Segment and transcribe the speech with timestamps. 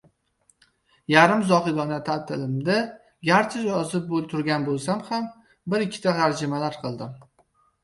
[1.15, 2.79] Yarim zohidona taʼtilimda
[3.31, 5.31] garchi yozib turgan boʻlsam ham,
[5.77, 7.17] bir-ikkita tarjimalar qildim.